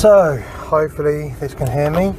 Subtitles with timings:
[0.00, 2.14] So, hopefully this can hear me.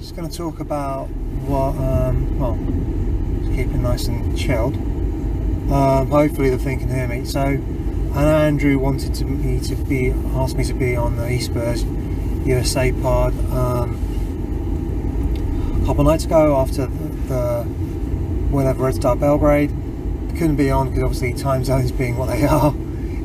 [0.00, 1.04] Just going to talk about
[1.46, 2.56] what, um, well,
[3.54, 4.74] keep it nice and chilled.
[5.70, 7.24] Um, hopefully the thing can hear me.
[7.26, 11.84] So, know Andrew wanted to, me to be, asked me to be on the eSpurs
[12.44, 13.94] USA pod um,
[15.80, 17.62] a couple nights ago after the, the
[18.50, 19.70] whatever Red Star Belgrade.
[20.30, 22.72] Couldn't be on because obviously time zones being what they are,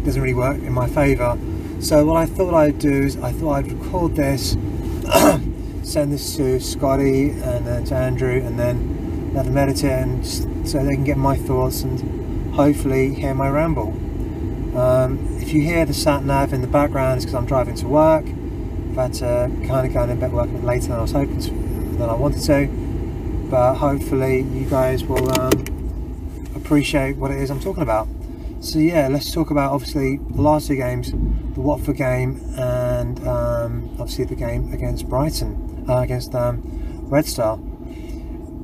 [0.05, 1.35] doesn't really work in my favour.
[1.83, 4.51] So what I thought I'd do is I thought I'd record this,
[5.83, 10.25] send this to Scotty and then to Andrew, and then let them edit it, and
[10.65, 13.89] so they can get my thoughts and hopefully hear my ramble.
[14.79, 17.87] Um, if you hear the sat nav in the background, it's because I'm driving to
[17.89, 18.27] work.
[18.27, 21.11] I've had to kind of go in bed work a bit later than I was
[21.11, 27.39] hoping to, than I wanted to, but hopefully you guys will um, appreciate what it
[27.39, 28.07] is I'm talking about.
[28.61, 31.11] So yeah, let's talk about obviously the last two games,
[31.53, 36.61] the Watford game and um, obviously the game against Brighton, uh, against um,
[37.09, 37.59] Red Star.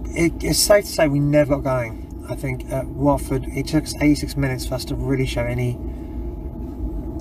[0.05, 2.25] It, it's safe to say we never got going.
[2.29, 5.77] I think at Watford it took us 86 minutes for us to really show any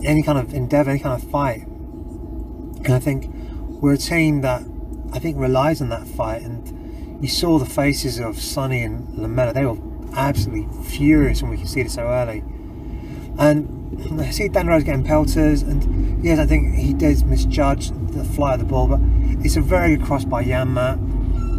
[0.04, 1.66] any kind of endeavour, any kind of fight.
[1.66, 3.26] And I think
[3.80, 4.62] we're a team that
[5.12, 6.42] I think relies on that fight.
[6.42, 9.78] And you saw the faces of Sonny and Lamela; they were
[10.14, 12.44] absolutely furious when we could see it so early.
[13.38, 18.24] And I see Dan Rose getting pelters, and yes, I think he does misjudge the
[18.24, 19.00] fly of the ball, but
[19.44, 20.94] it's a very good cross by Janmaat.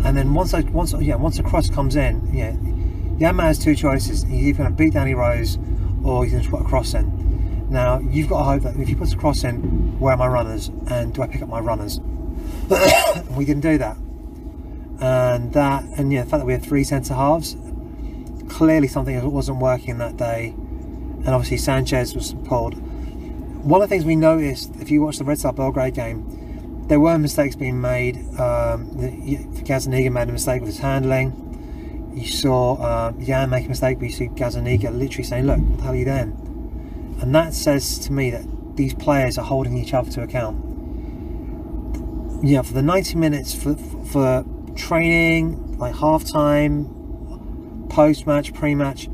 [0.05, 2.51] And then once I, once yeah once the cross comes in, yeah,
[3.19, 4.23] Janmaat has two choices.
[4.23, 5.57] He's either going to beat Danny Rose,
[6.03, 7.67] or he's going to put a cross in.
[7.69, 10.28] Now you've got to hope that if he puts a cross in, where are my
[10.28, 11.99] runners, and do I pick up my runners?
[13.35, 13.97] we didn't do that,
[15.01, 17.57] and that, and yeah, the fact that we had three centre halves,
[18.47, 20.55] clearly something wasn't working that day
[21.29, 22.73] and obviously Sanchez was pulled.
[23.63, 27.00] One of the things we noticed, if you watch the Red Star Belgrade game, there
[27.00, 28.17] were mistakes being made.
[28.40, 28.90] Um,
[29.63, 32.16] Gazzaniga made a mistake with his handling.
[32.16, 35.78] You saw um, Jan make a mistake, but you see Gazzaniga literally saying, "Look, what
[35.78, 39.78] the hell are you doing?" And that says to me that these players are holding
[39.78, 40.57] each other to account.
[42.44, 44.44] Yeah, for the 90 minutes for for
[44.75, 49.09] training, like half time, post match, pre match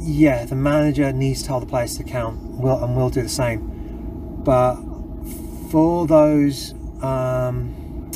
[0.00, 3.28] yeah, the manager needs to hold the players to account, will and will do the
[3.28, 4.42] same.
[4.44, 4.76] But
[5.70, 6.72] for those
[7.02, 8.10] um,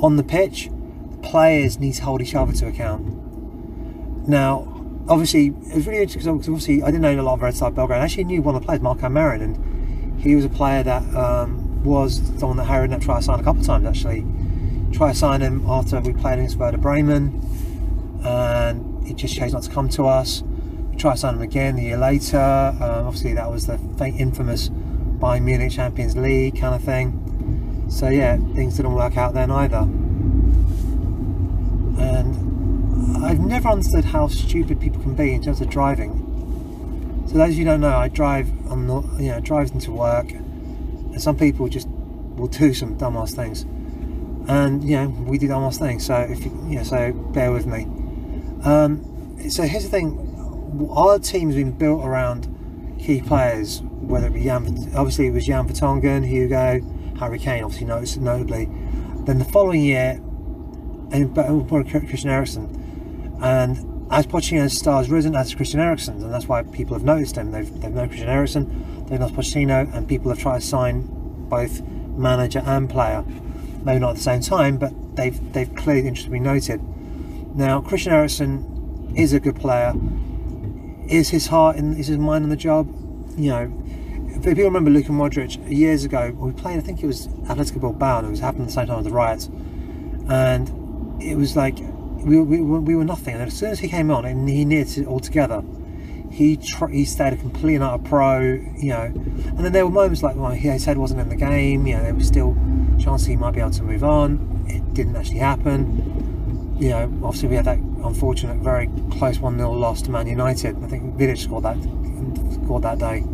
[0.00, 0.70] on the pitch,
[1.10, 4.28] the players need to hold each other to account.
[4.28, 4.68] Now,
[5.08, 7.70] obviously, it was really interesting because obviously I didn't know a lot of Red Star
[7.70, 8.00] Belgrade.
[8.00, 11.02] I actually knew one of the players, Marko Marin, and he was a player that
[11.14, 14.24] um, was someone that Harry tried to sign a couple of times actually.
[14.92, 17.40] Try to sign him after we played against Werder Bremen,
[18.24, 20.42] and he just chose not to come to us
[20.94, 22.38] try sign him again a year later.
[22.38, 23.78] Um, obviously, that was the
[24.18, 27.86] infamous Bayern Munich Champions League kind of thing.
[27.88, 29.88] So yeah, things didn't work out then either.
[31.98, 36.20] And I've never understood how stupid people can be in terms of driving.
[37.28, 38.50] So those of you don't know, I drive.
[38.70, 41.88] I'm not, you know, drive into work, and some people just
[42.36, 43.62] will do some dumbass things.
[44.46, 46.04] And you know, we do dumbass things.
[46.04, 47.84] So if you, you know, so bear with me.
[48.64, 49.00] Um,
[49.48, 50.33] so here's the thing
[50.90, 52.48] our team's been built around
[52.98, 56.80] key players, whether it be Jan, obviously it was Jan Vertonghen, Hugo,
[57.18, 58.68] Harry Kane, obviously noticed notably.
[59.24, 60.20] Then the following year,
[61.12, 63.78] and oh, Christian Eriksen, and
[64.10, 67.52] as Pochettino's stars risen as Christian Eriksen, and that's why people have noticed him.
[67.52, 71.08] They've they've known Christian Eriksen, they've known Pochettino, and people have tried to sign
[71.48, 71.82] both
[72.16, 73.24] manager and player.
[73.84, 76.80] Maybe not at the same time, but they've they've clearly be noted.
[77.54, 79.94] Now Christian Eriksen is a good player
[81.08, 82.88] is his heart and is his mind on the job?
[83.36, 83.84] You know,
[84.28, 88.24] if people remember Luka Modric years ago, we played, I think it was Atletico Bilbao,
[88.24, 89.46] it was happening at the same time as the riots,
[90.28, 91.78] and it was like
[92.24, 93.34] we, we, we were nothing.
[93.34, 95.62] And as soon as he came on and he neared it all together,
[96.30, 98.40] he tr- he stayed a complete and utter pro,
[98.76, 99.02] you know.
[99.04, 102.02] And then there were moments like well, his head wasn't in the game, you know,
[102.02, 102.56] there was still
[102.98, 104.64] chance he might be able to move on.
[104.68, 106.23] It didn't actually happen.
[106.78, 110.76] You know, obviously we had that unfortunate, very close 1 0 loss to Man United.
[110.82, 111.76] I think Vidic scored that,
[112.64, 113.24] scored that day.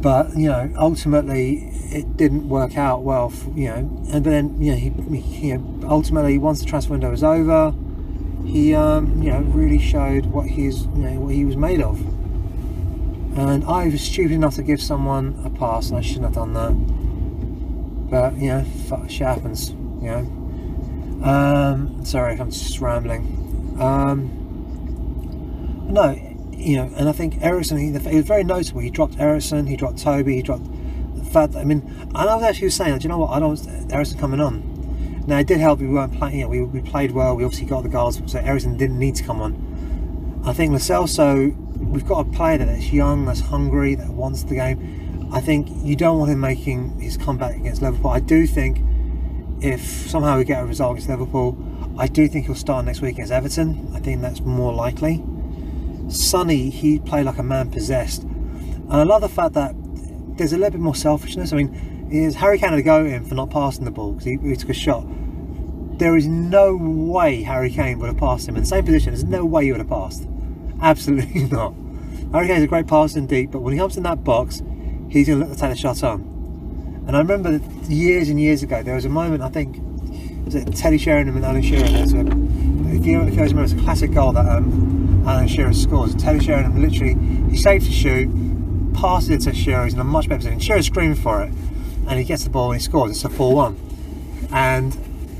[0.00, 4.72] But, you know, ultimately it didn't work out well, for, you know, and then, you
[4.72, 7.74] know, he, he, you know, ultimately once the transfer window was over,
[8.44, 12.00] he, um, you know, really showed what he's, you know, what he was made of.
[13.36, 16.52] And I was stupid enough to give someone a pass, and I shouldn't have done
[16.52, 18.10] that.
[18.10, 20.43] But, you know, shit happens, you know.
[21.24, 23.76] Um, sorry, I'm just rambling.
[23.80, 24.40] Um,
[25.88, 26.10] no,
[26.52, 28.80] you know, and I think Eriksen, he, was very notable.
[28.80, 30.66] He dropped Eriksen, he dropped Toby, he dropped
[31.34, 33.30] that, I mean, and I was actually saying, do you know what?
[33.30, 33.92] I don't.
[33.92, 35.24] Eriksen coming on.
[35.26, 35.80] Now it did help.
[35.80, 36.38] We weren't playing.
[36.38, 37.34] You know, we, we played well.
[37.36, 40.42] We obviously got the goals, so Eriksen didn't need to come on.
[40.46, 44.54] I think Lo Celso, we've got a player that's young, that's hungry, that wants the
[44.54, 45.30] game.
[45.32, 48.10] I think you don't want him making his comeback against Liverpool.
[48.10, 48.78] I do think
[49.64, 51.56] if somehow we get a result against Liverpool,
[51.98, 53.90] I do think he'll start next week against Everton.
[53.94, 55.24] I think that's more likely.
[56.08, 58.24] Sonny, he played like a man possessed.
[58.24, 59.74] And I love the fact that
[60.36, 61.52] there's a little bit more selfishness.
[61.52, 64.36] I mean, is Harry Kane to go him for not passing the ball because he,
[64.42, 65.06] he, took a shot.
[65.98, 69.14] There is no way Harry Kane would have passed him in the same position.
[69.14, 70.28] There's no way he would have passed.
[70.82, 71.72] Absolutely not.
[72.32, 74.62] Harry Kane's a great passer indeed, but when he comes in that box,
[75.08, 76.33] he's going to to take the shot on.
[77.06, 79.76] And I remember years and years ago, there was a moment, I think,
[80.44, 81.86] was it Teddy Sheringham and Alan Shearer?
[81.88, 86.14] There's a, if you, guys remember, it's a classic goal that um, Alan Shearer scores.
[86.14, 87.14] Teddy Sheringham literally,
[87.50, 90.60] he saves his shoe, passes it to Shearer, he's in a much better position.
[90.60, 91.52] Shearer's screaming for it,
[92.08, 93.10] and he gets the ball and he scores.
[93.10, 93.76] It's a 4-1.
[94.52, 94.96] And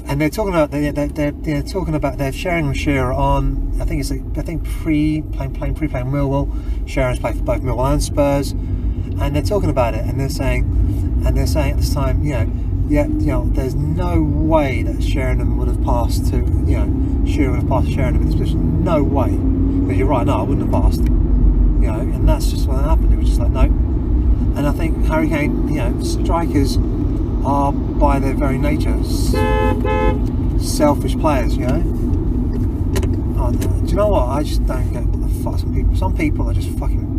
[0.07, 3.87] and they're talking about they're, they're, they're talking about they're sharing with Shearer on I
[3.87, 6.53] think it's a, I think pre playing playing pre playing Millwall.
[6.87, 11.14] Shearer's played for both Millwall and Spurs, and they're talking about it and they're saying
[11.27, 12.51] and they're saying at this time you know
[12.89, 17.53] yeah you know there's no way that Sheringham would have passed to you know Shearer
[17.53, 18.85] would have passed Sheringham in this position.
[18.85, 19.31] No way.
[19.31, 20.27] But you're right.
[20.27, 21.01] No, I wouldn't have passed.
[21.01, 23.13] You know, and that's just what happened.
[23.13, 23.63] It was just like no.
[23.63, 26.77] And I think Harry Kane, you know, strikers
[27.45, 29.03] are by their very nature
[30.61, 31.83] selfish players, you know.
[33.39, 34.29] Oh, do you know what?
[34.29, 35.97] I just don't get what the fuck some people.
[35.97, 37.14] Some people are just fucking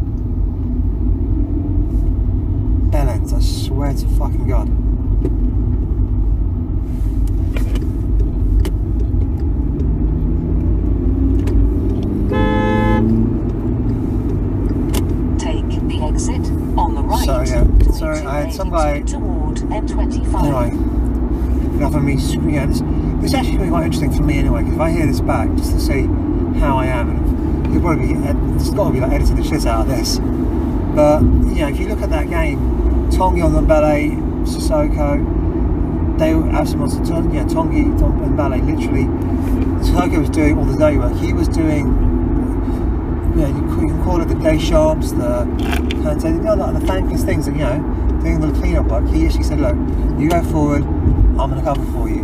[2.92, 3.34] bellends.
[3.34, 4.70] I swear to fucking god.
[17.26, 19.02] So yeah, sorry, I had some guy.
[19.02, 20.44] Toward M25.
[20.44, 20.70] Anyway,
[21.78, 22.14] enough of me.
[22.54, 22.82] Yeah, this,
[23.22, 25.22] this actually going to be quite interesting for me anyway, because if I hear this
[25.22, 26.04] back, just to see
[26.60, 28.20] how I am, and you'll probably be,
[28.56, 30.20] it's got to be like editing the shit out of this.
[30.96, 32.58] But you know, if you look at that game,
[33.12, 34.16] Tanguy Ndombele,
[34.46, 35.20] Sissoko,
[36.18, 36.80] they have some
[37.34, 39.04] yeah, Tanguy Ndombele literally.
[39.84, 41.14] Sissoko was doing all the day work.
[41.18, 41.86] He was doing
[43.36, 45.42] you know, you, can call it the Deschamps, the
[46.10, 49.06] and so you know, like the thankless things that you know, doing the cleanup work.
[49.10, 49.76] He actually said, "Look,
[50.18, 50.84] you go forward.
[50.84, 52.22] I'm going to cover for you."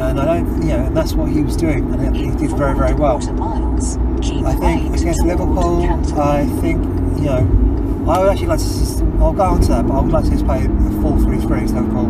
[0.00, 2.76] And I don't, you know, and that's what he was doing, and he did very,
[2.76, 3.18] very well.
[3.18, 5.84] I think against Liverpool,
[6.18, 6.84] I think,
[7.18, 7.67] you know,
[8.08, 8.64] I would actually like to.
[9.20, 12.08] I'll go on to that, but I would like to play a 4-3-3 against Liverpool.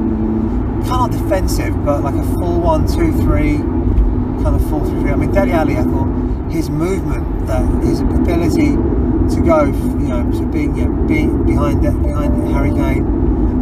[0.86, 3.78] Kind of defensive, but like a 4-1-2-3
[4.44, 5.12] kind of 4-3-3.
[5.12, 8.76] I mean, Dele Alli, I thought his movement, that his ability
[9.34, 13.04] to go, you know, to being, you know, being behind behind Harry Kane,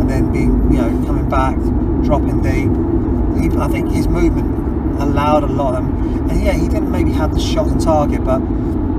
[0.00, 1.56] and then being, you know, coming back,
[2.04, 2.70] dropping deep.
[3.40, 6.30] He, I think his movement allowed a lot of them.
[6.30, 8.42] And yeah, he didn't maybe have the shot on target, but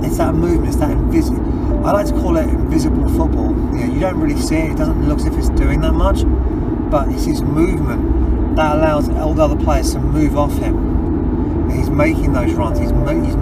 [0.03, 1.56] it's that movement, it's that invisible.
[1.85, 3.49] I like to call it invisible football.
[3.49, 4.71] You know, you don't really see it.
[4.71, 6.23] It doesn't look as if it's doing that much,
[6.91, 10.97] but it's his movement that allows all the other players to move off him
[11.77, 13.35] he's making those runs, he's, he's,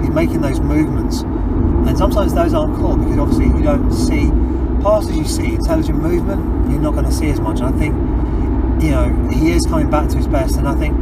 [0.00, 1.22] he's making those movements.
[1.22, 4.30] And sometimes those aren't caught because obviously you don't see,
[4.82, 7.60] passes you see intelligent movement, you're not going to see as much.
[7.60, 7.94] And I think,
[8.82, 10.56] you know, he is coming back to his best.
[10.56, 10.96] And I think,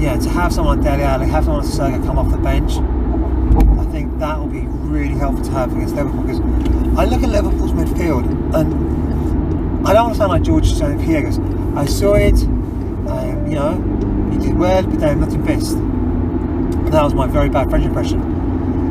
[0.00, 2.72] yeah, to have someone like Dele Alli, have someone like Serga come off the bench,
[3.78, 6.40] I think that will be really helpful to have against Liverpool because
[6.98, 11.00] I look at Liverpool's midfield and I don't want to sound like George St.
[11.00, 11.38] Pierre's.
[11.76, 13.72] I saw it, um, you know,
[14.30, 15.76] he did well, but they're not the best
[16.92, 18.20] that was my very bad French impression.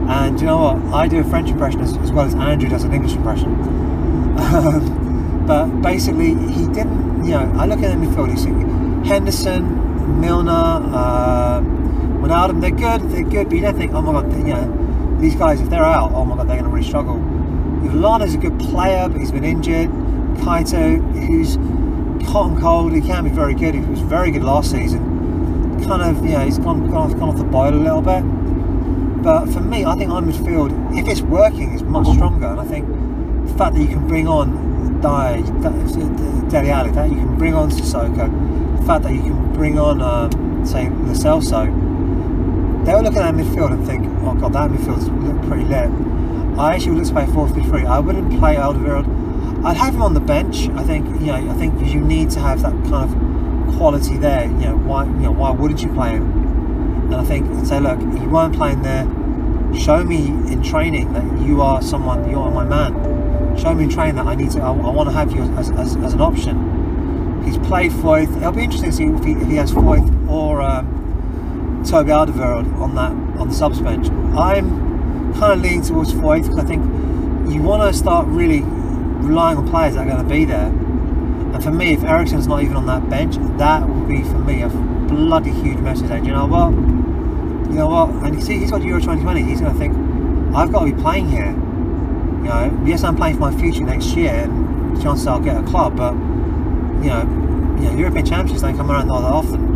[0.09, 0.93] And you know what?
[0.93, 3.55] I do a French impression as, as well as Andrew does an English impression.
[4.41, 7.23] Um, but basically, he didn't.
[7.23, 8.31] You know, I look at the midfield.
[8.31, 12.61] You see Henderson, Milner, uh, Wijnaldum.
[12.61, 13.09] They're good.
[13.11, 13.49] They're good.
[13.49, 14.90] But you don't think, oh my god, you know,
[15.21, 17.15] these guys if they're out, oh my god, they're going to really struggle.
[17.15, 19.89] Lallana's a good player, but he's been injured.
[20.39, 21.55] Keita, who's
[22.27, 23.73] hot and cold, he can be very good.
[23.73, 25.11] He was very good last season
[25.91, 28.21] kind of, yeah, he's gone, gone, off, gone off the boil a little bit.
[29.23, 32.47] But for me, I think our midfield, if it's working, is much stronger.
[32.47, 32.87] And I think
[33.47, 37.69] the fact that you can bring on Dai, Dele Alli, that you can bring on
[37.69, 41.41] Sissoko, the fact that you can bring on, um, say, Lo
[42.81, 45.89] Celso, they'll look at midfield and think, oh god, that midfield's look pretty lit.
[46.57, 47.85] I actually would play 4 3 3.
[47.85, 49.65] I wouldn't play Alderweireld.
[49.65, 50.69] I'd have him on the bench.
[50.69, 54.45] I think, you know, I think you need to have that kind of quality there.
[54.45, 56.23] You know, why you know why wouldn't you play him?
[57.11, 59.05] And I think say, look, you weren't playing there.
[59.77, 63.57] Show me in training that you are someone, you are my man.
[63.57, 64.61] show me in training that I need to.
[64.61, 67.43] I, I want to have you as, as, as, an option.
[67.45, 68.35] He's played Foyth.
[68.37, 71.00] It'll be interesting to see if he, if he has Foyth or um,
[71.85, 74.07] Toby Alderweireld on that on the subs bench.
[74.37, 76.83] I'm kind of leaning towards Foyth because I think
[77.51, 80.67] you want to start really relying on players that are going to be there.
[80.67, 84.61] And for me, if Eriksen's not even on that bench, that would be for me
[84.61, 86.09] a bloody huge message.
[86.09, 86.71] And you know what?
[86.71, 88.09] You know what?
[88.25, 89.43] And you see, he's got Euro 2020.
[89.43, 89.95] He's going to think,
[90.55, 91.51] I've got to be playing here.
[91.51, 95.63] You know, yes, I'm playing for my future next year, and chances I'll get a
[95.63, 95.95] club.
[95.97, 97.21] But you know,
[97.79, 99.70] you know, European Championships don't come around all that often.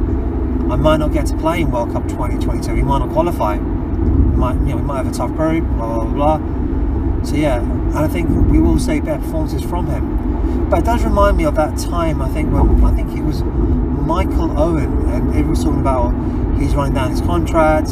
[0.69, 2.73] I might not get to play in World Cup 2022.
[2.73, 3.57] We might not qualify.
[3.57, 5.63] We might, you know, we might have a tough group.
[5.63, 7.23] Blah blah blah.
[7.23, 10.69] So yeah, and I think we will see better performances from him.
[10.69, 12.21] But it does remind me of that time.
[12.21, 16.11] I think when I think it was Michael Owen, and everyone was talking about
[16.59, 17.89] he's running down his contract.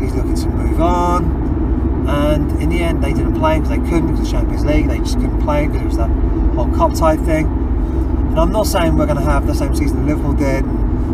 [0.00, 1.44] He's looking to move on
[2.06, 4.88] and in the end they didn't play because they couldn't because of the Champions League
[4.88, 6.10] they just couldn't play because it was that
[6.54, 10.06] whole cup type thing and I'm not saying we're going to have the same season
[10.06, 10.64] Liverpool did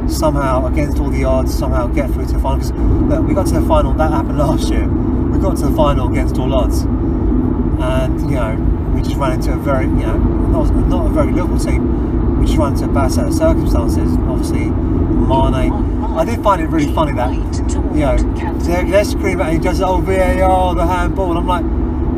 [0.09, 3.47] somehow against all the odds somehow get through to the final because look we got
[3.47, 4.87] to the final that happened last year.
[4.87, 6.83] We got to the final against all odds.
[6.83, 11.33] And you know we just ran into a very you know not, not a very
[11.33, 12.39] Liverpool team.
[12.39, 14.17] We just ran into a bad set of circumstances.
[14.29, 15.91] Obviously Mane
[16.21, 17.33] I did find it really funny that,
[17.95, 18.17] you know,
[18.65, 21.31] they're, they're screaming at him, just, oh, VAR, the handball.
[21.31, 21.65] And I'm like,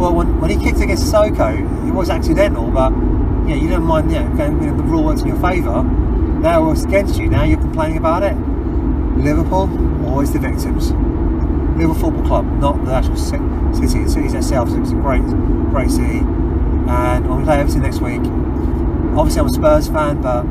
[0.01, 3.85] well, when, when he kicked against Sissoko, it was accidental, but, you know, you don't
[3.85, 5.83] mind, you know, you know, the rule works in your favour.
[5.83, 8.37] Now it's against you, now you're complaining about it.
[9.17, 9.67] Liverpool,
[10.07, 10.93] always the victims.
[11.81, 13.43] Liverpool Football Club, not the actual city.
[13.73, 15.25] The city's itself, it's a great,
[15.73, 16.19] great city.
[16.19, 18.21] And to play Everton next week.
[19.17, 20.45] Obviously, I'm a Spurs fan, but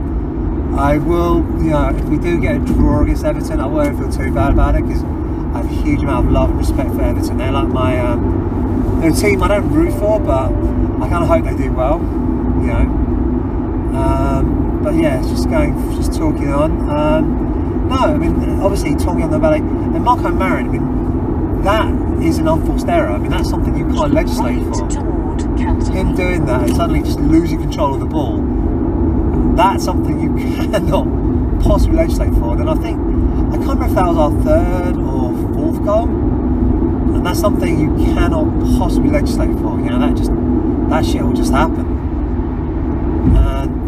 [0.80, 4.12] I will, you know, if we do get a draw against Everton, I won't feel
[4.12, 7.04] too bad about it because I have a huge amount of love and respect for
[7.04, 7.38] Everton.
[7.38, 11.28] They're like my, um, they're a team I don't root for, but I kind of
[11.28, 12.86] hope they do well, you know.
[13.96, 16.90] Um, but yeah, just going, just talking on.
[16.90, 19.60] Um, no, I mean, obviously talking Ndombele
[19.96, 20.68] and Marko Marin.
[20.68, 23.10] I mean, that is an unforced error.
[23.10, 25.12] I mean, that's something you can't legislate for.
[25.92, 28.40] Him doing that and suddenly just losing control of the ball
[29.56, 31.08] that's something you cannot
[31.64, 32.60] possibly legislate for.
[32.60, 36.08] And I think, I can't remember if that was our third or fourth goal.
[36.08, 38.46] And that's something you cannot
[38.78, 39.80] possibly legislate for.
[39.80, 40.32] You know, that just,
[40.90, 42.01] that shit will just happen.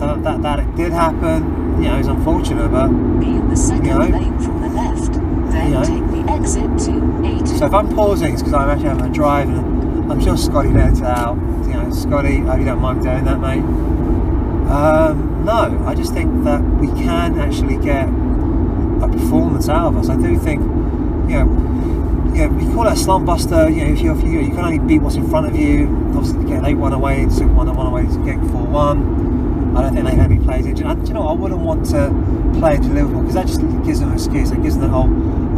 [0.05, 2.87] That, that, that it did happen, you know, is unfortunate, but.
[3.19, 5.13] Be in the second you know, lane from the left.
[5.13, 7.47] Then you know, take the exit to 8.
[7.59, 10.69] So if I'm pausing, it's because I'm actually having a drive and I'm sure Scotty
[10.69, 11.35] let it out.
[11.65, 13.63] You know, Scotty, I hope you don't mind doing that, mate.
[14.69, 20.09] Um, no, I just think that we can actually get a performance out of us.
[20.09, 21.73] I do think, you know,
[22.33, 23.69] you know, we call it a slump buster.
[23.69, 25.87] You know, if you, if you, you can only beat what's in front of you.
[26.15, 29.22] Obviously, get eight one away, six one one away to get four one.
[29.75, 30.85] I don't think they have any players injured.
[30.85, 32.09] And, you know, I wouldn't want to
[32.59, 34.51] play into Liverpool because that just gives them an excuse.
[34.51, 35.09] It gives them the whole,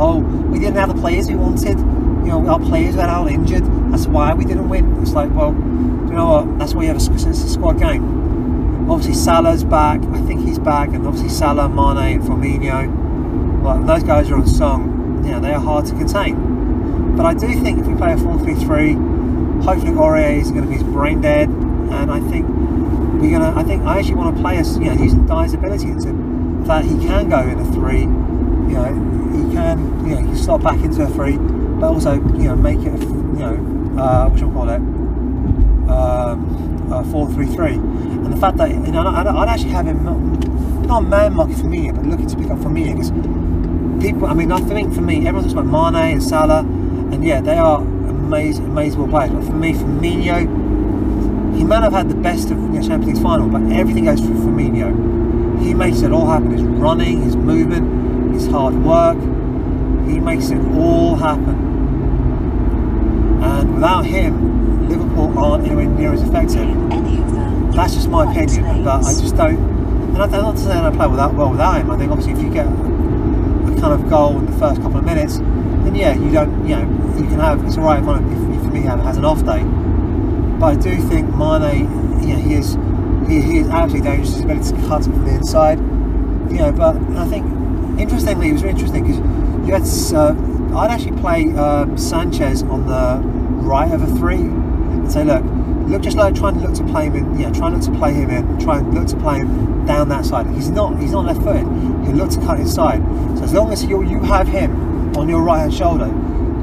[0.02, 1.78] oh, we didn't have the players we wanted.
[1.78, 3.66] You know, our players were all injured.
[3.92, 5.02] That's why we didn't win.
[5.02, 6.60] It's like, well, you know what?
[6.60, 8.26] That's why you have a, it's a squad game
[8.88, 10.00] Obviously Salah's back.
[10.04, 13.62] I think he's back, and obviously Salah, Mane, and Firmino.
[13.64, 15.24] Well, those guys are on song.
[15.26, 17.16] You know, they are hard to contain.
[17.18, 20.84] But I do think if we play a 4-3-3, hopefully Aurier is going to be
[20.92, 22.46] brain dead, and I think
[23.26, 23.60] we're gonna.
[23.60, 24.78] I think I actually want to play us.
[24.78, 28.02] You know, using Dier's ability to that he can go in a three.
[28.02, 28.94] You know,
[29.34, 30.08] he can.
[30.08, 32.94] You know, he slot back into a three, but also you know make it.
[32.94, 34.82] A, you know, uh, what should call it?
[35.90, 37.74] Um, uh, 4-3-3
[38.26, 40.18] and the fact that you know I'd, I'd actually have him not,
[40.88, 43.12] not man marking for me, but looking to pick up for me because
[44.02, 44.28] people.
[44.28, 47.58] I mean, I think for me, everyone talks about Mane and Salah, and yeah, they
[47.58, 49.32] are amazing, amazing players.
[49.32, 50.65] But for me, Firmino,
[51.66, 55.62] might have had the best of the Champions League final, but everything goes through Firmino.
[55.62, 56.52] He makes it all happen.
[56.52, 59.18] His running, his movement, his hard work.
[60.08, 61.56] He makes it all happen.
[63.44, 66.68] And without him, Liverpool aren't anywhere near as effective.
[67.74, 69.58] That's just my opinion, but I just don't.
[69.58, 71.92] And I'm not saying I play without well without him.
[71.92, 75.04] I think obviously if you get a kind of goal in the first couple of
[75.04, 76.68] minutes, then yeah, you don't.
[76.68, 77.66] You know, you can have.
[77.66, 79.64] It's all right if, if, if me has an off day.
[80.60, 81.88] But I do think Mane,
[82.22, 82.78] you know, he is
[83.28, 84.34] he, he is absolutely dangerous.
[84.34, 85.80] His ability to cut from the inside.
[86.52, 87.46] You know, but I think
[88.00, 89.18] interestingly, it was really interesting because
[89.68, 89.84] you had.
[90.16, 90.36] Uh,
[90.76, 93.22] I'd actually play um, Sanchez on the
[93.66, 95.42] right of a three and say, look,
[95.88, 98.14] look just like trying to look to play him in, yeah, to look to play
[98.14, 100.48] him in, try and look to play him down that side.
[100.48, 101.64] He's not, he's not left footed.
[102.06, 103.02] He'll look to cut inside.
[103.38, 106.08] So as long as you you have him on your right hand shoulder,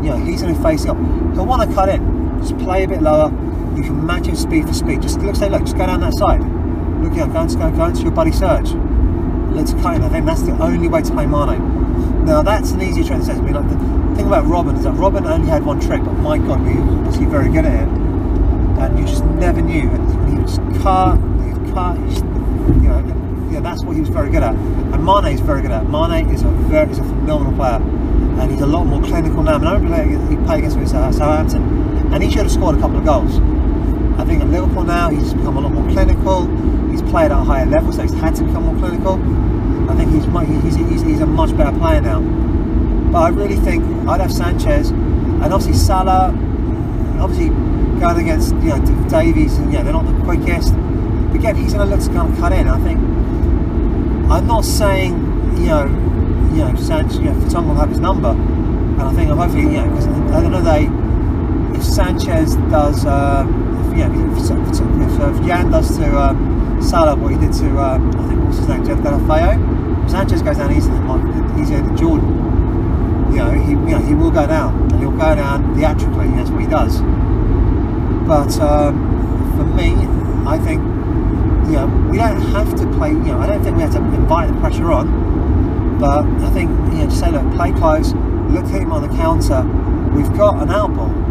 [0.03, 0.99] you know, he's to face up.
[1.33, 3.31] He'll want to cut in, just play a bit lower,
[3.77, 5.03] You can match him speed for speed.
[5.03, 6.41] Just look, say, look, just go down that side.
[7.03, 8.73] Look, yeah, go, into- go, go into your buddy Serge.
[9.53, 10.03] Let's cut in.
[10.03, 12.25] I think that's the only way to play Mane.
[12.25, 13.33] Now that's an easier trend to say.
[13.35, 13.77] I mean, like the
[14.17, 17.17] thing about Robben is that Robben only had one trick, but my God, he was
[17.17, 17.89] he very good at it.
[18.79, 19.91] And you just never knew.
[19.91, 24.01] And he was cut, he was cut, he just, you know, yeah, that's what he
[24.01, 24.55] was very good at.
[24.55, 25.89] And Mane is very good at.
[25.89, 27.83] Mane is a very, is a phenomenal player,
[28.41, 29.55] and he's a lot more clinical now.
[29.55, 31.63] I mean, I remember he played against him Southampton,
[32.15, 33.39] and he should have scored a couple of goals.
[34.19, 36.47] I think at Liverpool now he's become a lot more clinical.
[36.91, 39.15] He's played at a higher level, so he's had to become more clinical.
[39.91, 40.25] I think he's
[40.65, 42.21] he's, he's, he's a much better player now.
[43.13, 46.29] But I really think I'd have Sanchez, and obviously Salah,
[47.21, 47.49] obviously
[48.01, 50.75] going against you know Davies, and yeah, they're not the quickest.
[50.75, 52.69] But again, he's going to look to kind of cut in.
[52.69, 52.99] I think
[54.31, 55.13] I'm not saying
[55.59, 55.85] you know
[56.53, 59.89] you know Sanchez, you know, will have his number, and I think hopefully you know
[59.89, 63.45] because at the end of the day, if Sanchez does, uh,
[63.97, 68.59] yeah, if, Jan does to um, Salah what he did to, um, I think what's
[68.59, 72.29] his name, Jeff Deulofeu, Sanchez goes down easier than easier than Jordan.
[73.33, 76.29] You know, he, you know, he will go down, and he'll go down theatrically.
[76.29, 77.01] That's what he does.
[78.27, 79.95] But um, for me,
[80.47, 80.83] I think,
[81.69, 83.11] you know, we don't have to play.
[83.11, 85.99] You know, I don't think we have to invite the pressure on.
[85.99, 88.13] But I think, you know, just say, look, play close,
[88.51, 89.63] look at him on the counter.
[90.15, 91.22] We've got an outball.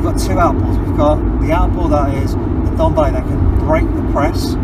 [0.00, 0.82] We've got two outballs.
[0.82, 4.56] We've got the outball that is the Ndombele that can break the press,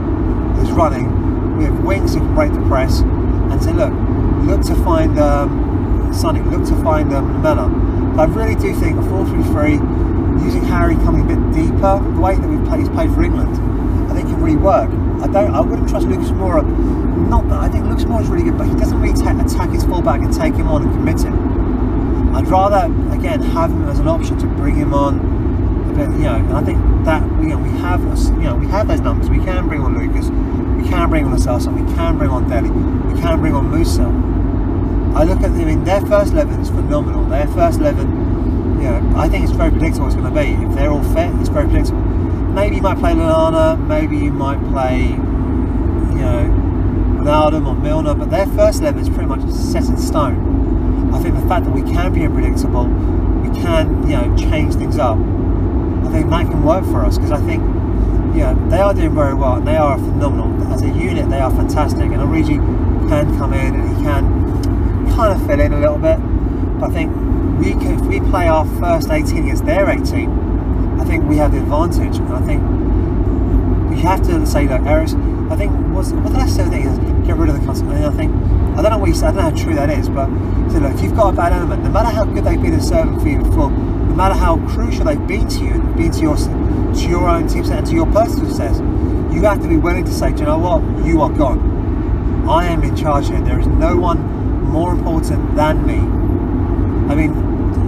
[0.64, 1.58] is running.
[1.58, 3.00] We have wings who can break the press.
[3.00, 3.92] And say, look,
[4.46, 7.68] look to find um, Sonny, look to find um, Lamela.
[8.18, 12.48] I really do think a 4-3-3, using Harry coming a bit deeper, the way that
[12.48, 13.60] we've played, he's played for England,
[14.10, 14.88] I think can really work.
[15.20, 15.54] I don't.
[15.54, 16.64] I wouldn't trust Lucas Moura.
[17.28, 19.84] Not that I think Lucas Moura is really good, but he doesn't really attack his
[19.84, 21.55] fullback and take him on and commit him.
[22.36, 25.36] I'd rather again have him as an option to bring him on
[25.96, 26.34] bit, you know.
[26.34, 29.30] And I think that you know we have you know we have those numbers.
[29.30, 32.70] We can bring on Lucas, we can bring on Asasa, we can bring on Dele,
[32.70, 34.04] we can bring on Moussa.
[35.16, 37.24] I look at them I mean their first eleven is phenomenal.
[37.24, 38.06] Their first eleven,
[38.80, 40.06] you know, I think it's very predictable.
[40.06, 42.02] It's going to be if they're all fit, it's very predictable.
[42.02, 46.52] Maybe you might play Lallana, maybe you might play, you know,
[47.20, 50.45] Ronaldo or Milner, but their first eleven is pretty much set in stone.
[51.16, 54.98] I think the fact that we can be unpredictable, we can, you know, change things
[54.98, 55.16] up.
[55.16, 57.62] I think that can work for us because I think,
[58.36, 60.52] you know, they are doing very well and they are phenomenal.
[60.70, 62.02] As a unit, they are fantastic.
[62.02, 62.58] And Origi
[63.08, 66.18] can come in and he can kind of fill in a little bit.
[66.78, 67.16] But I think
[67.58, 71.52] we can, if we play our first 18 against their 18, I think we have
[71.52, 72.18] the advantage.
[72.18, 72.60] And I think
[73.90, 75.14] we have to say, look, Eris,
[75.50, 76.62] I think, what's, what say?
[76.62, 77.88] I think is get rid of the concept.
[77.88, 78.32] I think,
[78.76, 80.26] I don't know what you said, I don't know how true that is, but
[80.70, 82.80] so look, if you've got a bad element, no matter how good they've been in
[82.82, 86.20] serving for you before, no matter how crucial they've been to you, and been to
[86.20, 88.78] your, to your own team and to your personal success,
[89.32, 90.82] you have to be willing to say, do you know what?
[91.06, 92.46] You are gone.
[92.48, 93.40] I am in charge here.
[93.40, 94.20] There is no one
[94.62, 95.96] more important than me.
[97.10, 97.32] I mean,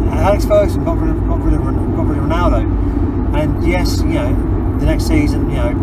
[0.08, 4.14] Alex Ferguson got rid of, got rid of, got rid of Ronaldo, and yes, you
[4.14, 5.74] know, the next season, you know,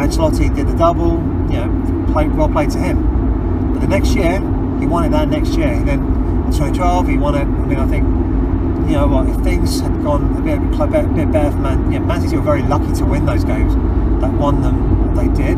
[0.00, 1.12] Ancelotti did the double,
[1.50, 3.11] you know, played well played to him.
[3.82, 4.38] The next year,
[4.78, 5.66] he won it that next year.
[5.66, 7.40] And then in 2012, he won it.
[7.40, 8.04] I mean, I think,
[8.88, 11.58] you know what, if things had gone a bit, a bit, a bit better for
[11.58, 13.74] Man, yeah, Man City were very lucky to win those games
[14.22, 15.16] that won them.
[15.16, 15.56] They did,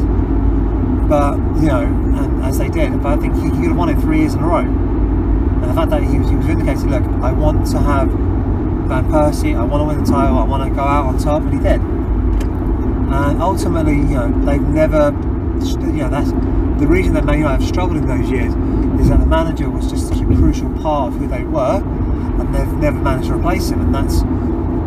[1.06, 3.90] but you know, and as they did, but I think he, he could have won
[3.90, 4.64] it three years in a row.
[4.64, 9.04] And the fact that he was, he was vindicated, look, I want to have Van
[9.12, 11.52] Persie, I want to win the title, I want to go out on top, and
[11.52, 11.80] he did.
[11.80, 15.12] And ultimately, you know, they've never,
[15.60, 16.32] you know, that's
[16.78, 18.52] the reason that Man United have struggled in those years
[19.00, 22.54] is that the manager was just such a crucial part of who they were, and
[22.54, 23.80] they've never managed to replace him.
[23.80, 24.22] And that's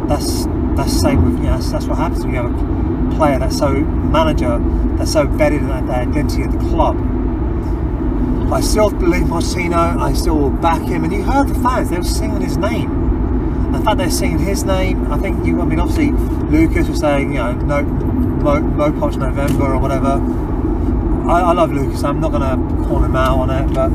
[0.08, 0.46] that's
[0.76, 3.58] that's the same with you know, that's, what happens when you have a player that's
[3.58, 4.60] so manager
[4.98, 6.96] that's so embedded in that identity of the club.
[8.52, 10.00] I still believe Pochettino.
[10.00, 11.04] I still back him.
[11.04, 13.72] And you heard the fans; they were singing his name.
[13.72, 15.62] The fact they're singing his name, I think you.
[15.62, 16.12] I mean, obviously,
[16.50, 20.22] Lucas was saying, you know, no, Mo, Mo Poch November or whatever.
[21.28, 22.04] I, I love Lucas.
[22.04, 23.92] I'm not going to call him out on it, but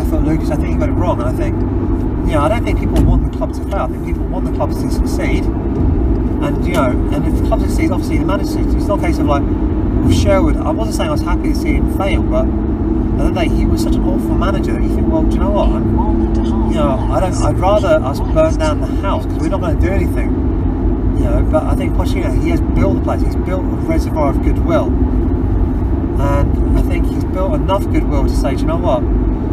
[0.00, 0.50] I thought Lucas.
[0.50, 1.54] I think he got it wrong, and I think,
[2.26, 3.82] you know, I don't think people want the club to fail.
[3.82, 5.44] I think people want the club to succeed.
[5.44, 8.58] And you know, and if the club succeeds, obviously the manager.
[8.58, 10.56] It's not a case of like with Sherwood.
[10.56, 12.44] I wasn't saying I was happy to see him fail, but
[13.16, 15.40] the other day he was such an awful manager that you think, well, do you
[15.40, 15.68] know what?
[15.68, 17.34] I'm, you know, I don't.
[17.34, 20.30] I'd rather us burn down the house because we're not going to do anything.
[21.18, 23.22] You know, but I think Pochettino, he has built the place.
[23.22, 24.90] He's built a reservoir of goodwill,
[27.52, 29.02] built enough goodwill to say, you know what?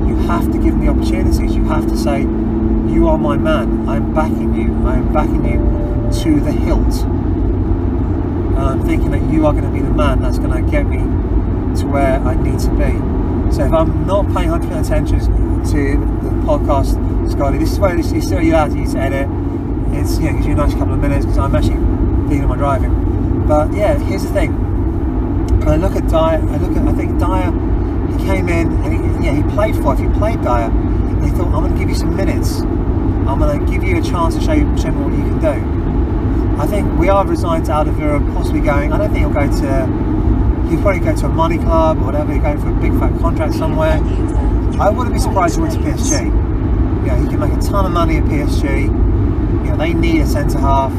[0.08, 1.56] You have to give me opportunities.
[1.56, 3.88] You have to say, you are my man.
[3.88, 4.88] I'm backing you.
[4.88, 5.60] I am backing you
[6.24, 7.04] to the hilt.
[7.04, 10.86] And I'm thinking that you are going to be the man that's going to get
[10.88, 10.98] me
[11.80, 13.54] to where I need to be.
[13.54, 16.98] So if I'm not paying 100% attention to the podcast,
[17.32, 19.28] Scotty, this is where this is still allowed to use edit.
[19.92, 21.78] It's yeah, gives you a nice couple of minutes because I'm actually
[22.30, 23.48] leading my driving.
[23.48, 24.54] But yeah, here's the thing.
[25.68, 26.40] I look at Dier.
[26.40, 26.88] I look at.
[26.88, 27.79] I think Dier.
[28.30, 29.94] He came in and he, yeah, he played for.
[29.94, 32.60] If you played Dier, and he thought, I'm going to give you some minutes.
[32.60, 36.62] I'm going to give you a chance to show show me what you can do.
[36.62, 38.94] I think we are resigned to Alderweireld possibly going.
[38.94, 40.70] I don't think he'll go to.
[40.70, 42.32] He'll probably go to a money club or whatever.
[42.32, 43.98] He'll go for a big fat contract somewhere.
[44.80, 47.08] I wouldn't be surprised if he went to PSG.
[47.08, 48.84] Yeah, he can make a ton of money at PSG.
[48.84, 50.94] You know, they need a centre half.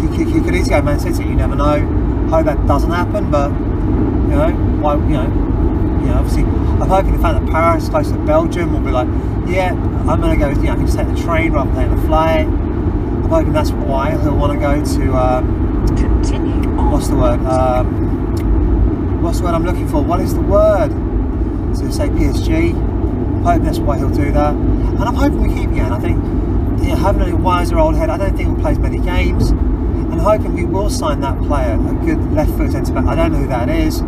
[0.00, 1.22] He, he, he could easily go Man City.
[1.22, 1.78] You never know.
[2.28, 4.50] Hope that doesn't happen, but you know,
[4.80, 4.96] why?
[4.96, 5.45] You know,
[6.00, 6.14] you know.
[6.14, 9.08] Obviously, I'm hoping the fact that Paris is close to Belgium will be like,
[9.48, 9.72] yeah,
[10.08, 10.48] I'm going to go.
[10.50, 12.46] You know, I can just take the train rather than a flight.
[12.46, 15.14] I'm hoping that's why he'll want to go to.
[15.16, 16.90] Um, Continue on.
[16.92, 17.40] what's the word?
[17.40, 20.02] Um, what's the word I'm looking for?
[20.02, 20.90] What is the word?
[21.76, 22.74] So say PSG.
[22.74, 25.92] I'm hoping that's why he'll do that, and I'm hoping we keep Jan.
[25.92, 26.16] I think
[26.82, 28.10] you know, having a wiser old head.
[28.10, 31.74] I don't think he'll play as many games, and hoping we will sign that player,
[31.74, 33.06] a good left foot centre back.
[33.06, 34.00] I don't know who that is,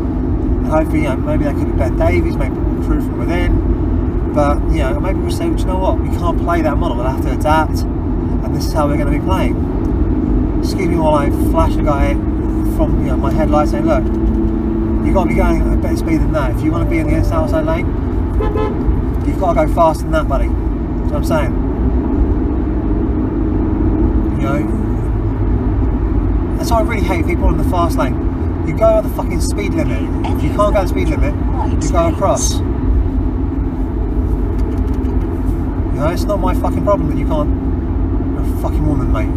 [0.68, 4.32] hopefully you know, maybe that could be Ben Davies, maybe we'll recruit from within.
[4.34, 5.98] But you know, maybe we'll say, "Do you know what?
[5.98, 6.96] We can't play that model.
[6.96, 9.78] We'll have to adapt, and this is how we're going to be playing
[10.60, 12.14] excuse me while I flash a guy
[12.76, 14.04] from you know my headlights saying, look,
[15.04, 16.54] you've got to be going at a better speed than that.
[16.56, 17.86] If you want to be in the outside lane,
[19.26, 20.48] you've got to go faster than that, buddy.
[20.48, 21.52] Know what I'm saying?
[24.36, 24.60] You know,
[26.58, 28.27] that's why I really hate people in the fast lane.
[28.68, 30.02] You go at the fucking speed limit.
[30.36, 31.34] If you can't go the speed limit,
[31.82, 32.58] you go across.
[32.58, 32.64] You
[36.04, 37.48] know, it's not my fucking problem that you can't.
[37.48, 39.30] You're a fucking woman, mate.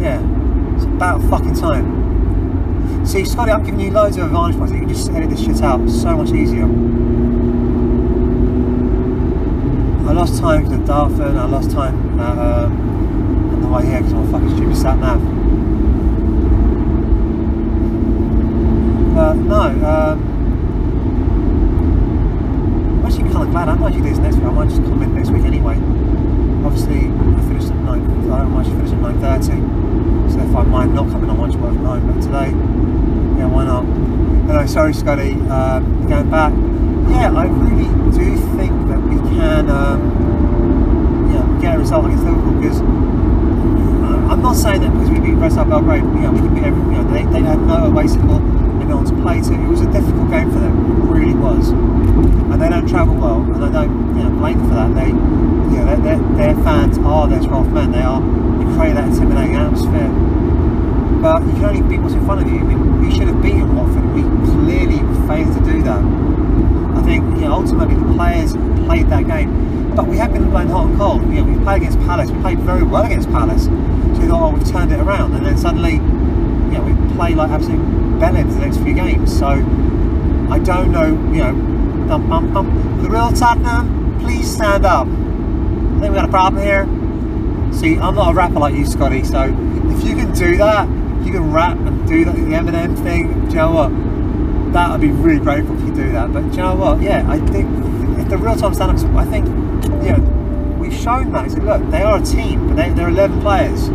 [0.00, 0.22] Yeah,
[0.76, 3.04] it's about fucking time.
[3.04, 4.72] See, Scotty, I'm giving you loads of advantage points.
[4.74, 6.66] You can just edit this shit out so much easier.
[10.08, 11.34] I lost time of Dartford.
[11.34, 12.97] I lost time at, um, on
[13.68, 15.20] the way here because I'm a fucking stupid sat nav.
[19.14, 20.18] But no, um,
[23.00, 24.46] I'm actually kind of glad I might do this next week.
[24.46, 25.76] I might just come in next week anyway.
[26.64, 28.30] Obviously, I finished at nine.
[28.30, 29.60] I might finish at nine thirty.
[30.32, 32.06] So if I mind not coming, I might work at nine.
[32.06, 32.50] But today,
[33.38, 33.84] yeah, why not?
[34.48, 35.32] Anyway, sorry, Scotty.
[35.48, 36.52] Um, going back.
[37.10, 40.00] Yeah, I really do think that we can, um,
[41.32, 42.84] yeah, get a result against Liverpool because uh,
[44.48, 46.96] not saying that because we beat Red Star Belgrade, you know, we beat every, you
[46.96, 48.40] know, they, they had no away support,
[48.80, 49.52] they no one to play to.
[49.52, 51.68] It was a difficult game for them, it really was.
[51.68, 54.88] And they don't travel well, and I don't, you know, blame them for that.
[54.96, 57.92] They, you know, their, their, their fans are their 12th men.
[57.92, 60.08] They are, they create that intimidating atmosphere.
[61.20, 62.64] But you can only beat what's in front of you.
[62.64, 62.72] I
[63.04, 64.00] we should have beaten Watford.
[64.16, 66.00] We clearly failed to do that.
[66.96, 68.56] I think you know, ultimately the players
[68.88, 71.20] played that game, but we have been playing hot and cold.
[71.28, 72.30] You know, we played against Palace.
[72.30, 73.68] We played very well against Palace.
[74.18, 77.50] We thought, oh, we've turned it around, and then suddenly, you know, we play like
[77.50, 77.80] absolute
[78.18, 79.36] bellends the next few games.
[79.36, 81.08] So I don't know.
[81.32, 85.06] You know, um, um, um, the real Tottenham, please stand up.
[85.06, 86.84] I think we got a problem here.
[87.72, 89.24] See, I'm not a rapper like you, Scotty.
[89.24, 90.88] So if you can do that,
[91.24, 93.46] you can rap and do that, the Eminem thing.
[93.46, 94.72] Do you know what?
[94.72, 96.32] That I'd be really grateful if you do that.
[96.32, 97.02] But do you know what?
[97.02, 97.68] Yeah, I think
[98.18, 99.46] if the real time stand-ups, I think,
[100.04, 101.50] you know, we've shown that.
[101.50, 103.88] Said, look, they are a team, but they, they're 11 players,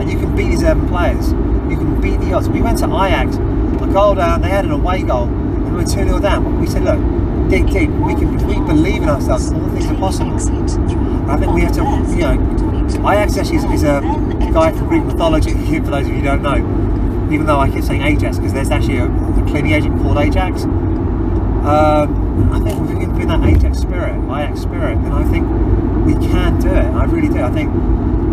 [0.00, 1.30] and you can beat these 11 players.
[1.70, 2.48] You can beat the odds.
[2.48, 4.40] We went to Ajax, a goal down.
[4.42, 6.60] They had an away goal, and we were 2 0 down.
[6.60, 6.98] We said, look,
[7.50, 7.90] dig deep.
[7.90, 8.36] We can.
[8.46, 10.34] We believe in ourselves, all things are possible.
[11.30, 11.82] I think we have to,
[12.14, 14.00] you know, Ajax actually is, is a
[14.52, 15.52] guy from Greek mythology.
[15.84, 16.56] For those of you who don't know,
[17.30, 20.64] even though I keep saying Ajax because there's actually a, a Pliny agent called Ajax.
[20.64, 25.46] Um, I think we can bring that Ajax spirit, Ajax spirit, then I think
[26.06, 26.84] we can do it.
[26.84, 27.42] I really do.
[27.42, 27.70] I think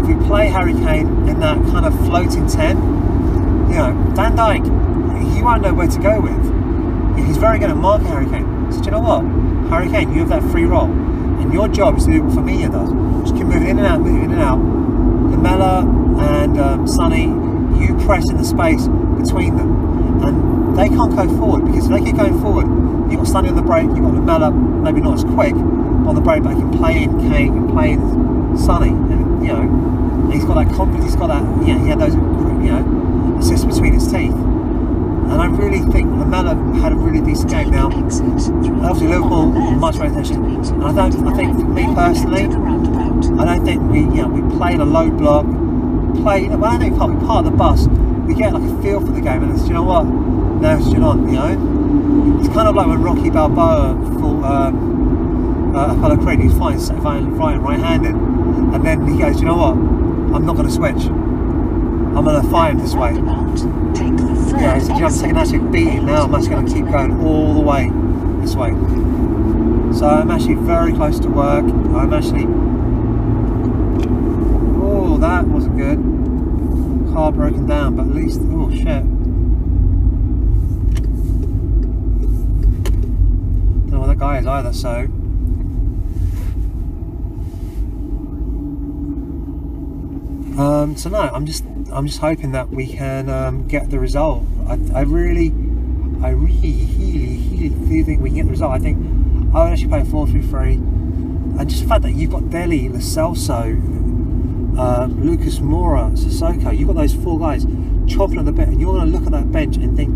[0.06, 2.78] if we play Harry Kane in that kind of floating ten,
[3.70, 4.64] you know, Van Dijk,
[5.34, 7.26] he won't know where to go with.
[7.26, 8.72] He's very good at marking Harry Kane.
[8.72, 9.22] So you know what?
[9.70, 12.72] Harry Kane, you have that free role, and your job is to do what Firmino
[12.72, 12.90] does.
[13.28, 14.58] Just keep moving in and out, moving in and out.
[14.58, 15.82] Lamela
[16.20, 17.24] and um, Sonny,
[17.82, 18.88] you press in the space
[19.18, 22.68] between them, and they can't go forward because if they keep going forward,
[23.10, 26.22] you've got Sonny on the break, you've got Lamela, maybe not as quick on the
[26.22, 30.44] break, but he can play in Kane, can play in Sonny, and you know, he's
[30.44, 33.94] got that confidence, he's got that, you know, he had those, you know, assists between
[33.94, 34.34] his teeth.
[34.34, 37.72] And I really think Lamela had a really decent game.
[37.72, 40.46] Now, obviously Liverpool much better attention.
[40.46, 41.28] And I don't.
[41.28, 42.44] I think for me personally.
[42.46, 45.46] I don't think we, you know, we played a low block,
[46.22, 46.48] play.
[46.48, 47.88] Well, I think part, part of the bus.
[48.28, 50.04] We get like a feel for the game, and it's, you know what?
[50.04, 52.40] Now it's on, you know.
[52.40, 56.40] It's kind of like when Rocky Balboa fought um, uh, Apollo Creed.
[56.40, 58.14] He's fighting, fighting right-handed,
[58.56, 59.74] and then he goes, you know what?
[60.36, 61.06] I'm not going to switch.
[62.16, 63.12] I'm going to him this way.
[63.94, 66.24] Take the third Yeah, so I'm taking an absolute beating now.
[66.24, 67.92] I'm just going to keep going all the way
[68.42, 68.72] this way.
[69.94, 71.66] So I'm actually very close to work.
[71.66, 72.46] I'm actually.
[74.82, 77.14] Oh, that wasn't good.
[77.14, 78.40] Car broken down, but at least.
[78.44, 79.04] Oh shit.
[83.84, 84.74] Don't know what that guy is either.
[84.74, 85.08] So.
[90.58, 94.44] Um, so no, I'm just I'm just hoping that we can um, get the result.
[94.68, 95.48] I, I really,
[96.24, 98.72] I really, really, really think we can get the result.
[98.72, 98.98] I think
[99.54, 102.50] I would actually play a four three three, and just the fact that you've got
[102.50, 107.66] Dele, Lo Celso, uh, Lucas Moura, Sissoko, you've got those four guys
[108.08, 110.10] chopping on the bit, and you're going to look at that bench and think,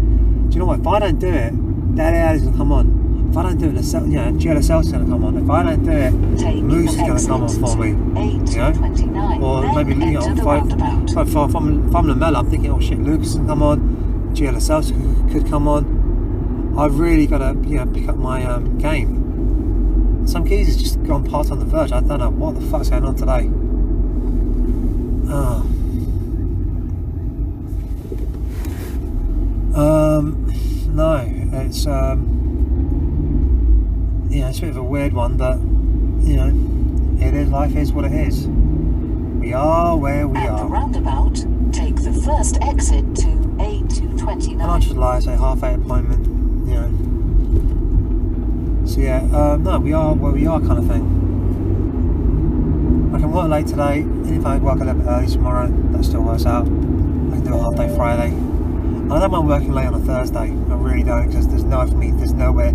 [0.49, 0.79] do you know what?
[0.79, 2.98] If I don't do it, Dele Alli's going to come on.
[3.29, 5.37] If I don't do it, Lo Cel- you know, Gio going to come on.
[5.37, 7.89] If I don't do it, Take Moose is going to come on for me.
[7.89, 9.39] You know?
[9.39, 10.57] Or maybe you know, enter the if, I,
[11.21, 14.33] if, I, if, I'm, if I'm Lamela, I'm thinking, oh shit, Lucas can come on,
[14.33, 14.93] Gio Lo Celso
[15.29, 16.75] could, could come on.
[16.77, 20.27] I've really got to you know pick up my um, game.
[20.27, 21.91] Some keys has just gone past on the verge.
[21.91, 23.49] I don't know what the fuck's going on today.
[25.31, 25.65] Oh.
[29.75, 30.45] Um,
[30.95, 32.38] no, it's um,
[34.29, 35.57] yeah, it's a bit of a weird one, but
[36.27, 36.51] you know,
[37.25, 37.49] it is.
[37.49, 38.47] Life is what it is.
[38.47, 40.67] We are where we At the are.
[40.67, 41.35] roundabout,
[41.71, 44.81] take the first exit to And I A229.
[44.81, 46.25] just lie, say half eight appointment,
[46.67, 46.89] you know.
[48.85, 51.03] So yeah, um, no, we are where we are, kind of thing.
[53.15, 56.03] I can work late today, and if I work a little bit early tomorrow, that
[56.05, 56.65] still works out.
[56.65, 58.33] I can do a half day Friday.
[59.11, 60.51] I don't mind working late on a Thursday.
[60.51, 62.11] I really don't, because there's no for me.
[62.11, 62.71] There's nowhere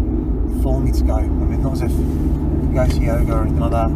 [0.64, 1.16] for me to go.
[1.16, 3.90] I mean, not as if you go to yoga or anything like that.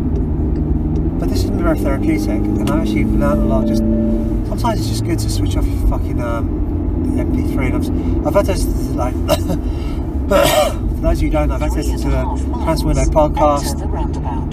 [1.18, 3.66] But this has been very therapeutic, and I actually learned a lot.
[3.66, 7.74] Just sometimes it's just good to switch off your fucking um, the MP3.
[7.74, 8.62] And I've, I've had to
[8.94, 9.14] like.
[10.98, 12.58] for those of you who don't I've had and to the.
[12.64, 13.80] Trans Window podcast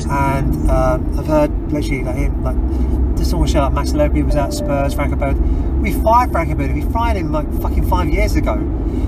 [0.10, 4.36] and um, I've heard literally like him like just someone show like Max Allegri was
[4.36, 5.38] at Spurs, Franco Bird.
[5.82, 6.74] We fired Franco Bird.
[6.74, 8.56] We fired him like fucking five years ago.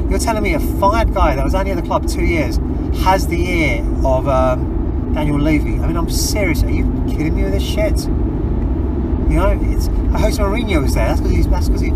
[0.09, 2.57] You're telling me a fired guy that was only at the club two years
[3.03, 5.75] has the ear of um, Daniel Levy?
[5.79, 6.63] I mean, I'm serious.
[6.63, 7.99] Are you kidding me with this shit?
[8.05, 11.07] You know, it's Jose Mourinho was there.
[11.07, 11.91] That's because he's that's because he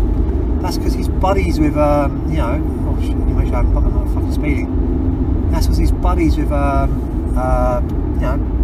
[0.60, 2.60] that's because he's buddies with um, you know.
[2.88, 3.10] Oh shit!
[3.10, 5.50] You make sure I'm not fucking speeding.
[5.50, 8.62] That's because he's buddies with um, uh, you know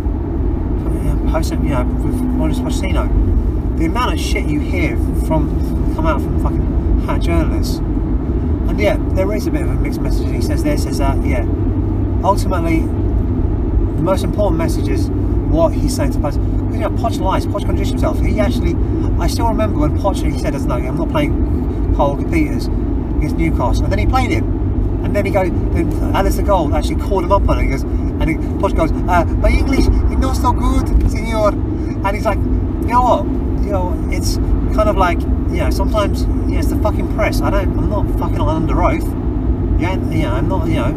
[1.29, 3.79] Jose, you know, with Maurice Pochettino.
[3.79, 7.79] The amount of shit you hear from come out from fucking hat journalists,
[8.79, 10.29] yeah, there is a bit of a mixed message.
[10.29, 11.25] He says this, says that.
[11.25, 11.45] Yeah,
[12.23, 15.09] ultimately, the most important message is
[15.51, 16.37] what he's saying to players.
[16.38, 17.47] Because you know, Poch lies.
[17.47, 18.21] Poch contradicts himself.
[18.21, 18.75] He actually,
[19.21, 23.85] I still remember when Poch he said, "No, I'm not playing Paul Peters against Newcastle,"
[23.85, 24.57] and then he played him.
[25.05, 27.62] And then he goes, then Alasdair Gold actually called him up on it.
[27.62, 32.14] He goes, and he, Poch goes, uh, "My English is not so good, senor." And
[32.14, 33.25] he's like, "You know what?
[33.64, 34.38] You know, it's
[34.79, 37.41] kind of like, you know, sometimes, you know, it's the fucking press.
[37.41, 39.03] I don't, I'm not fucking on under oath.
[39.81, 40.91] Yeah, you know, I'm not, you know,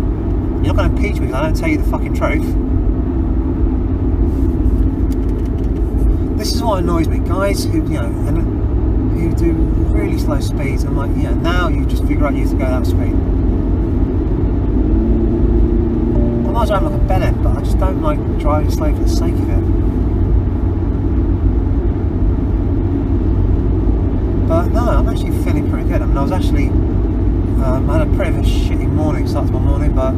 [0.64, 2.46] you're not going to impeach me because I don't tell you the fucking truth."
[6.38, 10.84] This is what annoys me, guys who, you know, and who do really slow speeds.
[10.84, 13.16] I'm like, yeah, now you just figure out you have to go that speed.
[16.48, 19.10] I might have like a bellend, but I just don't like driving slow for the
[19.10, 19.82] sake of it.
[24.52, 26.02] But no, I'm actually feeling pretty good.
[26.02, 29.60] I mean, I was actually, um, I had a pretty shitty morning, start to my
[29.60, 30.14] morning, but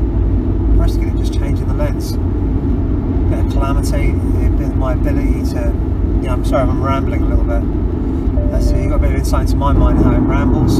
[0.86, 2.14] it just changing the lens.
[2.14, 4.12] bit of calamity,
[4.58, 5.74] bit of my ability to,
[6.22, 8.54] you know, I'm sorry if I'm rambling a little bit.
[8.54, 10.78] Uh, so you got a bit of insight into my mind how it rambles.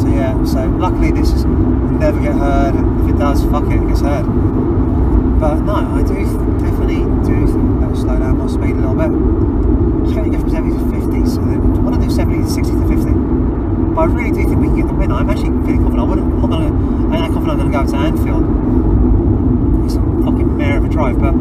[0.00, 3.80] So yeah, so luckily this is never get heard, and if it does, fuck it,
[3.80, 4.26] it gets heard.
[5.40, 6.14] But no, I do
[6.58, 7.46] definitely do
[7.96, 9.73] slow down my speed a little bit.
[10.12, 12.72] Trying to get from 70 to 50, so then what I do 70 to 60
[12.72, 13.12] to 50.
[13.94, 15.12] But I really do think we can get the win.
[15.12, 16.20] I'm actually feeling confident.
[16.20, 18.44] I I'm not gonna, I'm not confident I'm gonna go to Anfield.
[19.86, 21.34] It's a fucking mare of a drive, but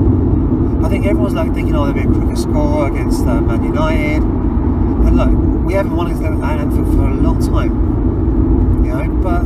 [0.85, 4.21] I think everyone's like thinking, oh, there'll be a crooked score against uh, Man United.
[4.23, 5.31] And look,
[5.65, 9.07] we haven't won against Anfield for a long time, you know.
[9.23, 9.43] But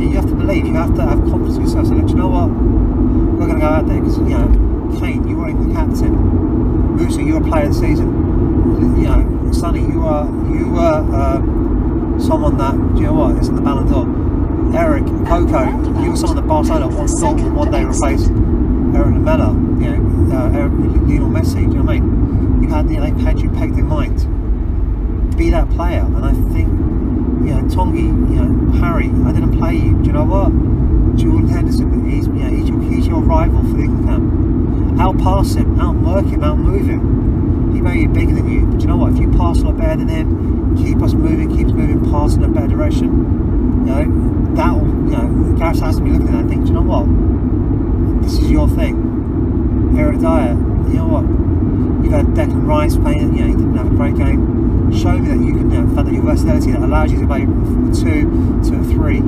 [0.00, 1.86] you have to believe, you have to have confidence in yourself.
[1.88, 2.48] So, look, you know what?
[2.48, 6.14] We're going to go out there because you know, Kane, you are the captain.
[6.96, 8.27] Moussa, you're a player of the season.
[8.78, 13.48] You know, Sonny, you are you are um, someone that do you know what is
[13.48, 14.06] in the Ballon d'Or.
[14.76, 15.64] Eric, Coco,
[16.02, 18.28] you were someone that Barcelona one, thought would one day replace
[18.94, 19.52] Erik Lamela.
[19.82, 21.54] You know, uh, Eric, Lionel Messi.
[21.54, 22.62] Do you know what I mean?
[22.62, 25.36] You had you know, they had you pegged in mind.
[25.36, 29.10] Be that player, and I think you know Tanguy, you know Harry.
[29.26, 29.98] I didn't play you.
[29.98, 30.50] Do you know what?
[31.16, 35.00] Jordan Henderson, he's you know he's your, he's your rival for the England camp.
[35.00, 37.47] Out pass him, out work him, out move him.
[37.72, 39.12] He may be bigger than you, but you know what?
[39.12, 42.34] If you pass a lot better than him, keep us moving, keep us moving, pass
[42.34, 43.06] in a better direction.
[43.86, 46.72] You know that'll you know Gareth has to be looking at that and think, you
[46.74, 47.06] know what?
[48.22, 49.94] This is your thing.
[49.98, 50.54] Eric Dier,
[50.88, 51.24] you know what?
[52.04, 54.92] You've had Declan Rice playing, you know, he didn't have a great game.
[54.92, 57.20] Show me that you can, you know, the fact that your versatility that allows you
[57.20, 58.22] to play from a two
[58.70, 59.18] to a three.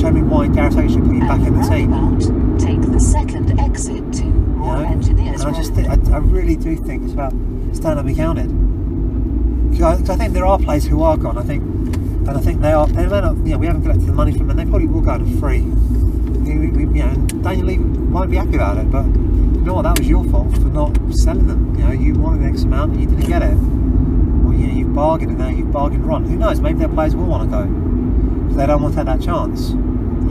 [0.00, 2.58] Show me why Gareth should put you back in the team.
[2.58, 4.31] Take the second exit to
[4.62, 4.84] You know?
[4.84, 7.32] Engineers And I just think, I, I really do think it's about
[7.72, 9.70] standing up and be counted.
[9.70, 11.38] Because I, I think there are players who are gone.
[11.38, 12.86] I think, and I think they are.
[12.86, 13.36] They may not.
[13.38, 14.56] You know, we haven't collected the money from them.
[14.56, 15.62] They probably will go to free.
[15.62, 19.74] We, we, we- you know, Daniel Levy might be happy about it, but you know
[19.74, 19.82] what?
[19.82, 21.74] That was your fault for not selling them.
[21.78, 23.54] You know, you wanted X amount and you didn't get it.
[23.54, 26.24] Well, you know, you bargained and now you've bargained wrong.
[26.28, 26.60] Who knows?
[26.60, 29.70] Maybe their players will want to go because they don't want to take that chance.
[29.70, 29.76] You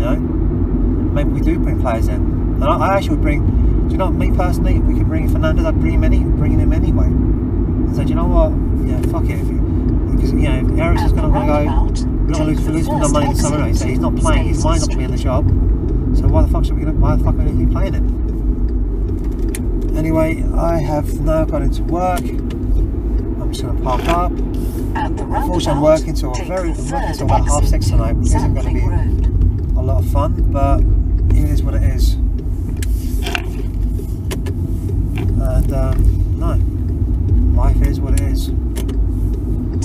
[0.05, 2.15] know, maybe we do bring players in.
[2.21, 3.70] And I, I actually would bring.
[3.91, 4.77] Do you know me personally?
[4.77, 7.07] If we could bring in Fernandez, I'd bring him any, bring him anyway.
[7.91, 8.51] I said, you know what?
[8.87, 9.37] Yeah, fuck it.
[9.37, 9.59] If you,
[10.15, 12.39] because you know, if At the going to go.
[12.39, 14.47] We're losing, the losing no money in the summer anyway, so he's not playing.
[14.47, 15.45] His Stacey mind's not going to be in the job.
[16.17, 16.85] So why the fuck should we?
[16.85, 18.07] Gonna, why the fuck are we going to keep playing him?
[19.97, 22.21] Anyway, I have now got into work.
[22.21, 24.31] I'm just going to park up.
[24.31, 28.67] Unfortunately, I'm working till very, I'm working till about half six tonight, which isn't going
[28.67, 29.75] to be Road.
[29.75, 30.79] a lot of fun, but
[31.37, 32.20] it is what it is.
[35.51, 38.47] And um, no, life is what it is.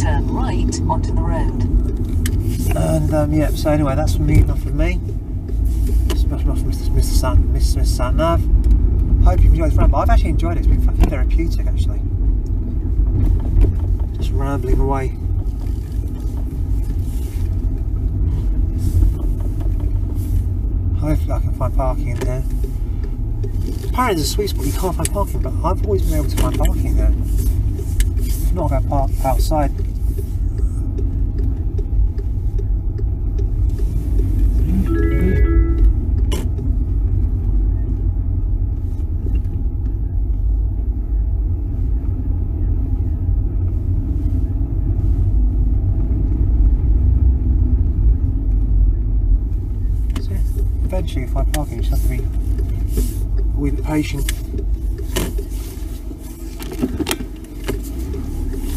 [0.00, 1.64] Turn right onto the road.
[2.76, 5.00] And um, yeah, so anyway, that's me, enough of me.
[6.14, 6.88] Smash enough from Mr.
[6.90, 7.02] Mr.
[7.02, 7.62] Sat, Mr.
[7.62, 8.40] Smith Sat Nav.
[9.24, 9.98] Hope you've enjoyed this ramble.
[9.98, 10.60] I've actually enjoyed it.
[10.60, 12.00] It's been fucking therapeutic, actually.
[14.18, 15.08] Just rambling away.
[21.00, 22.44] Hopefully, I can find parking in there.
[23.96, 26.36] Apparently, there's a sweet spot you can't find parking, but I've always been able to
[26.36, 27.14] find parking there.
[28.18, 29.72] If not, I'll park outside.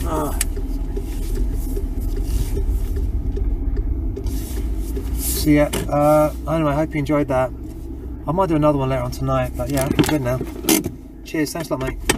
[0.06, 0.32] Ah.
[5.20, 7.52] So yeah, uh, anyway, I hope you enjoyed that.
[8.28, 10.40] I might do another one later on tonight, but yeah, I'm good now.
[11.26, 12.09] Cheers, thanks a lot, mate.